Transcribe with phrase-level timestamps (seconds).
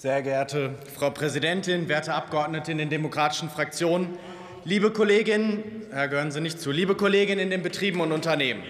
[0.00, 4.16] Sehr geehrte Frau Präsidentin, werte Abgeordnete in den demokratischen Fraktionen,
[4.64, 8.62] liebe Kolleginnen, Herr, gehören Sie nicht zu, liebe Kolleginnen in den Betrieben und Unternehmen.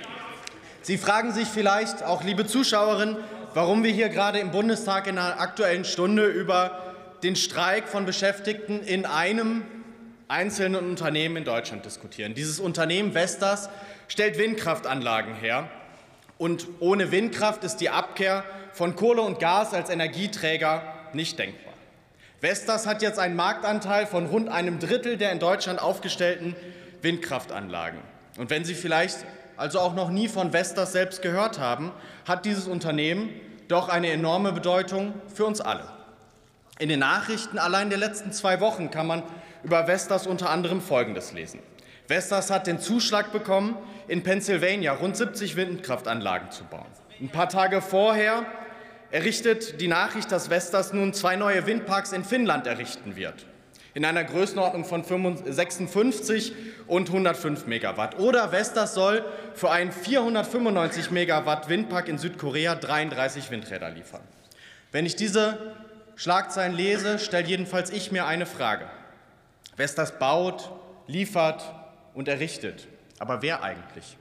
[0.82, 3.16] Sie fragen sich vielleicht, auch liebe Zuschauerinnen,
[3.54, 8.82] warum wir hier gerade im Bundestag in der Aktuellen Stunde über den Streik von Beschäftigten
[8.82, 9.62] in einem
[10.26, 12.34] einzelnen Unternehmen in Deutschland diskutieren.
[12.34, 13.70] Dieses Unternehmen Vestas
[14.08, 15.68] stellt Windkraftanlagen her.
[16.38, 18.42] Und ohne Windkraft ist die Abkehr
[18.72, 21.74] von Kohle und Gas als Energieträger nicht denkbar.
[22.40, 26.56] Vestas hat jetzt einen Marktanteil von rund einem Drittel der in Deutschland aufgestellten
[27.02, 28.00] Windkraftanlagen.
[28.38, 29.18] Und wenn Sie vielleicht
[29.56, 31.92] also auch noch nie von Vestas selbst gehört haben,
[32.26, 33.30] hat dieses Unternehmen
[33.68, 35.84] doch eine enorme Bedeutung für uns alle.
[36.78, 39.22] In den Nachrichten allein der letzten zwei Wochen kann man
[39.62, 41.60] über Vestas unter anderem Folgendes lesen.
[42.06, 43.76] Vestas hat den Zuschlag bekommen,
[44.08, 46.86] in Pennsylvania rund 70 Windkraftanlagen zu bauen.
[47.20, 48.46] Ein paar Tage vorher
[49.10, 53.46] errichtet die Nachricht, dass Vestas nun zwei neue Windparks in Finnland errichten wird
[53.94, 56.52] in einer Größenordnung von 56
[56.86, 58.18] und 105 Megawatt.
[58.18, 64.22] Oder Vestas soll für einen 495 Megawatt Windpark in Südkorea 33 Windräder liefern.
[64.92, 65.74] Wenn ich diese
[66.16, 68.86] Schlagzeilen lese, stellt jedenfalls ich mir eine Frage.
[69.76, 70.70] Vestas baut,
[71.06, 71.64] liefert
[72.14, 72.86] und errichtet.
[73.18, 74.16] Aber wer eigentlich?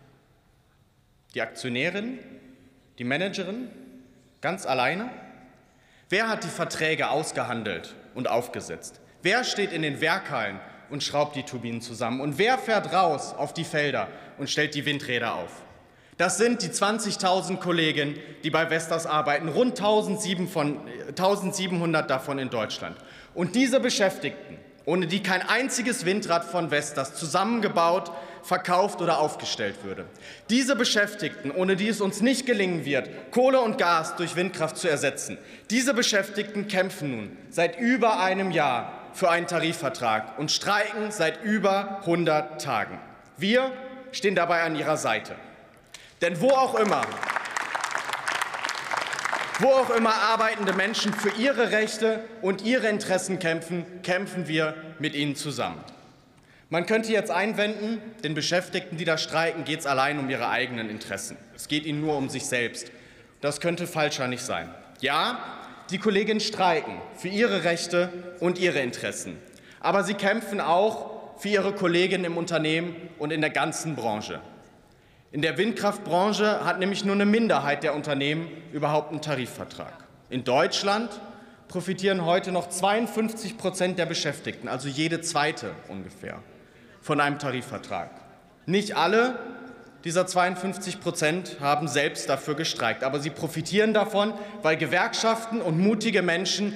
[1.35, 2.19] Die Aktionärin?
[2.97, 3.69] Die Managerin?
[4.41, 5.09] Ganz alleine?
[6.07, 9.01] Wer hat die Verträge ausgehandelt und aufgesetzt?
[9.21, 12.21] Wer steht in den Werkhallen und schraubt die Turbinen zusammen?
[12.21, 15.51] Und wer fährt raus auf die Felder und stellt die Windräder auf?
[16.17, 22.97] Das sind die 20.000 Kollegen, die bei Vestas arbeiten, rund 1.700 davon in Deutschland.
[23.33, 24.57] Und diese Beschäftigten,
[24.89, 30.05] ohne die kein einziges Windrad von Vestas zusammengebaut, verkauft oder aufgestellt würde.
[30.49, 34.89] Diese Beschäftigten, ohne die es uns nicht gelingen wird, Kohle und Gas durch Windkraft zu
[34.89, 35.37] ersetzen,
[35.69, 41.99] diese Beschäftigten kämpfen nun seit über einem Jahr für einen Tarifvertrag und streiken seit über
[41.99, 42.97] 100 Tagen.
[43.37, 43.71] Wir
[44.11, 45.35] stehen dabei an ihrer Seite.
[46.23, 47.03] Denn wo auch immer,
[49.59, 55.15] wo auch immer arbeitende Menschen für ihre Rechte und ihre Interessen kämpfen, kämpfen wir mit
[55.15, 55.83] ihnen zusammen.
[56.69, 60.89] Man könnte jetzt einwenden, den Beschäftigten, die da streiken, geht es allein um ihre eigenen
[60.89, 61.35] Interessen.
[61.55, 62.91] Es geht ihnen nur um sich selbst.
[63.41, 64.69] Das könnte falscher nicht sein.
[65.01, 65.39] Ja,
[65.89, 68.09] die Kolleginnen streiken für ihre Rechte
[68.39, 69.37] und ihre Interessen.
[69.79, 74.39] Aber sie kämpfen auch für ihre Kolleginnen im Unternehmen und in der ganzen Branche.
[75.31, 79.93] In der Windkraftbranche hat nämlich nur eine Minderheit der Unternehmen überhaupt einen Tarifvertrag.
[80.31, 81.09] In Deutschland
[81.67, 86.39] profitieren heute noch 52 Prozent der Beschäftigten, also jede zweite ungefähr,
[87.01, 88.09] von einem Tarifvertrag.
[88.65, 89.37] Nicht alle
[90.03, 93.03] dieser 52 Prozent haben selbst dafür gestreikt.
[93.03, 96.73] Aber sie profitieren davon, weil Gewerkschaften und mutige Menschen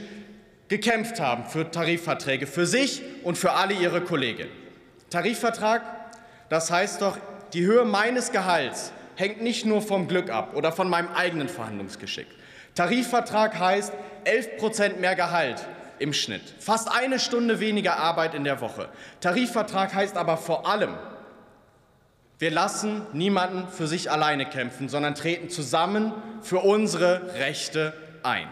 [0.67, 4.47] gekämpft haben für Tarifverträge, für sich und für alle ihre Kollegen.
[5.09, 5.81] Tarifvertrag,
[6.49, 7.17] das heißt doch,
[7.53, 12.27] die Höhe meines Gehalts hängt nicht nur vom Glück ab oder von meinem eigenen Verhandlungsgeschick.
[12.75, 13.93] Tarifvertrag heißt
[14.23, 15.67] 11 Prozent mehr Gehalt
[15.99, 18.89] im Schnitt, fast eine Stunde weniger Arbeit in der Woche.
[19.21, 20.95] Tarifvertrag heißt aber vor allem,
[22.39, 27.93] wir lassen niemanden für sich alleine kämpfen, sondern treten zusammen für unsere Rechte
[28.23, 28.47] ein.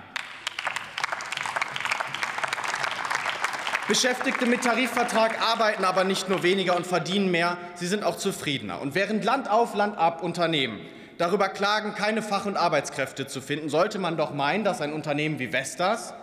[3.87, 8.79] Beschäftigte mit Tarifvertrag arbeiten aber nicht nur weniger und verdienen mehr, sie sind auch zufriedener.
[8.81, 10.79] Und während Land auf, Land ab Unternehmen
[11.17, 15.39] darüber klagen, keine Fach- und Arbeitskräfte zu finden, sollte man doch meinen, dass ein Unternehmen
[15.39, 16.13] wie Vestas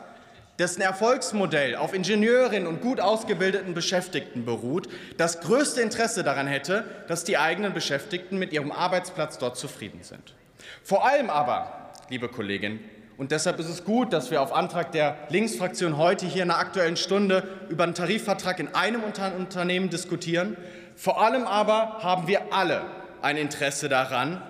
[0.58, 7.22] dessen Erfolgsmodell auf Ingenieurinnen und gut ausgebildeten Beschäftigten beruht, das größte Interesse daran hätte, dass
[7.22, 10.34] die eigenen Beschäftigten mit ihrem Arbeitsplatz dort zufrieden sind.
[10.82, 12.80] Vor allem aber, liebe Kolleginnen,
[13.18, 16.58] und deshalb ist es gut, dass wir auf Antrag der Linksfraktion heute hier in der
[16.58, 20.56] Aktuellen Stunde über einen Tarifvertrag in einem Unternehmen diskutieren.
[20.94, 22.82] Vor allem aber haben wir alle
[23.20, 24.40] ein Interesse daran,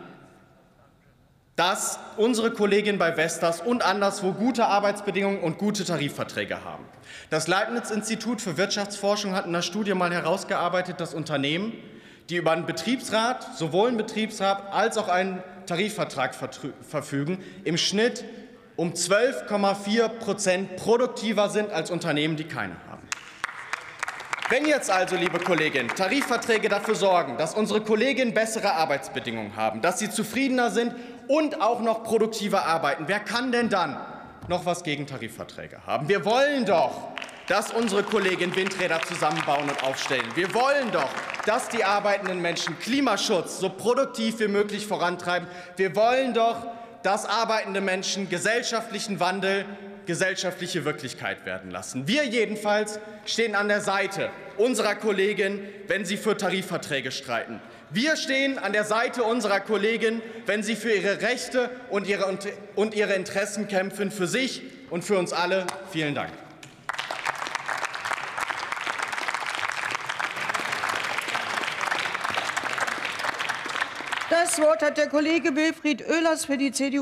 [1.57, 6.85] dass unsere Kolleginnen bei Vestas und anderswo gute Arbeitsbedingungen und gute Tarifverträge haben.
[7.31, 11.73] Das Leibniz-Institut für Wirtschaftsforschung hat in einer Studie mal herausgearbeitet, dass Unternehmen,
[12.29, 18.25] die über einen Betriebsrat, sowohl einen Betriebsrat als auch einen Tarifvertrag verfügen, im Schnitt
[18.79, 23.03] um 12,4 Prozent produktiver sind als Unternehmen, die keine haben.
[24.51, 29.99] Wenn jetzt also, liebe Kolleginnen, Tarifverträge dafür sorgen, dass unsere Kolleginnen bessere Arbeitsbedingungen haben, dass
[29.99, 30.95] sie zufriedener sind
[31.27, 33.05] und auch noch produktiver arbeiten.
[33.09, 33.99] Wer kann denn dann
[34.47, 36.09] noch was gegen Tarifverträge haben?
[36.09, 37.09] Wir wollen doch,
[37.49, 40.25] dass unsere Kolleginnen Windräder zusammenbauen und aufstellen.
[40.37, 41.11] Wir wollen doch,
[41.47, 45.49] dass die arbeitenden Menschen Klimaschutz so produktiv wie möglich vorantreiben.
[45.77, 49.65] Wir wollen doch, dass arbeitende Menschen gesellschaftlichen Wandel
[50.07, 52.09] gesellschaftliche Wirklichkeit werden lassen.
[52.09, 57.61] Wir jedenfalls stehen an der Seite unserer Kollegin, wenn sie für Tarifverträge streiten.
[57.91, 62.39] Wir stehen an der Seite unserer Kollegin, wenn sie für ihre Rechte und ihre,
[62.75, 65.67] und ihre Interessen kämpfen, für sich und für uns alle.
[65.93, 66.31] Vielen Dank.
[74.49, 76.97] Das Wort hat der Kollege Wilfried Oehlers für die CDU.